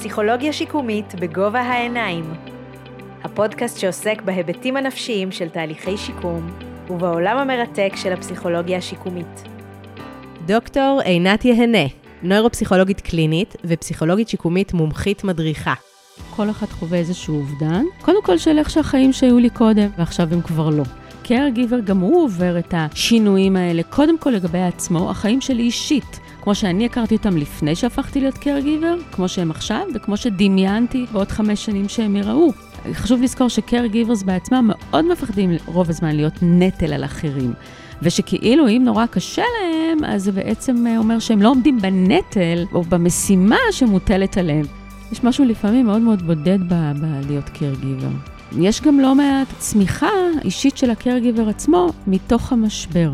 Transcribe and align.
פסיכולוגיה 0.00 0.52
שיקומית 0.52 1.14
בגובה 1.14 1.60
העיניים. 1.60 2.24
הפודקאסט 3.24 3.78
שעוסק 3.78 4.22
בהיבטים 4.22 4.76
הנפשיים 4.76 5.32
של 5.32 5.48
תהליכי 5.48 5.96
שיקום 5.96 6.50
ובעולם 6.90 7.38
המרתק 7.38 7.92
של 7.96 8.12
הפסיכולוגיה 8.12 8.78
השיקומית. 8.78 9.42
דוקטור 10.46 11.00
עינת 11.04 11.44
יהנה, 11.44 11.86
נוירופסיכולוגית 12.22 13.00
קלינית 13.00 13.56
ופסיכולוגית 13.64 14.28
שיקומית 14.28 14.72
מומחית 14.72 15.24
מדריכה. 15.24 15.74
כל 16.36 16.50
אחד 16.50 16.66
חווה 16.66 16.98
איזשהו 16.98 17.36
אובדן. 17.36 17.84
קודם 18.00 18.22
כל 18.22 18.38
של 18.38 18.58
איך 18.58 18.70
שהחיים 18.70 19.12
שהיו 19.12 19.38
לי 19.38 19.50
קודם, 19.50 19.88
ועכשיו 19.98 20.28
הם 20.32 20.40
כבר 20.40 20.70
לא. 20.70 20.84
Caregiver 21.30 21.80
גם 21.84 22.00
הוא 22.00 22.24
עובר 22.24 22.58
את 22.58 22.74
השינויים 22.76 23.56
האלה, 23.56 23.82
קודם 23.82 24.18
כל 24.18 24.30
לגבי 24.30 24.62
עצמו, 24.62 25.10
החיים 25.10 25.40
שלי 25.40 25.62
אישית. 25.62 26.20
כמו 26.42 26.54
שאני 26.54 26.86
הכרתי 26.86 27.14
אותם 27.16 27.36
לפני 27.36 27.74
שהפכתי 27.74 28.20
להיות 28.20 28.34
caregiver, 28.34 29.12
כמו 29.12 29.28
שהם 29.28 29.50
עכשיו, 29.50 29.82
וכמו 29.94 30.16
שדמיינתי 30.16 31.06
בעוד 31.12 31.28
חמש 31.28 31.64
שנים 31.64 31.88
שהם 31.88 32.16
יראו. 32.16 32.52
חשוב 32.92 33.22
לזכור 33.22 33.48
ש-caregivers 33.48 34.24
בעצמם 34.24 34.64
מאוד 34.68 35.12
מפחדים 35.12 35.50
רוב 35.66 35.90
הזמן 35.90 36.16
להיות 36.16 36.34
נטל 36.42 36.92
על 36.92 37.04
אחרים. 37.04 37.52
ושכאילו 38.02 38.68
אם 38.68 38.82
נורא 38.84 39.06
קשה 39.06 39.42
להם, 39.60 40.04
אז 40.04 40.24
זה 40.24 40.32
בעצם 40.32 40.84
אומר 40.96 41.18
שהם 41.18 41.42
לא 41.42 41.48
עומדים 41.48 41.80
בנטל 41.80 42.64
או 42.72 42.82
במשימה 42.82 43.56
שמוטלת 43.70 44.36
עליהם. 44.36 44.64
יש 45.12 45.24
משהו 45.24 45.44
לפעמים 45.44 45.86
מאוד 45.86 46.00
מאוד 46.00 46.22
בודד 46.22 46.58
בלהיות 46.68 47.50
caregiver. 47.54 48.39
יש 48.58 48.80
גם 48.80 49.00
לא 49.00 49.14
מעט 49.14 49.48
צמיחה 49.58 50.10
אישית 50.44 50.76
של 50.76 50.90
ה-caregiver 50.90 51.48
עצמו 51.50 51.88
מתוך 52.06 52.52
המשבר. 52.52 53.12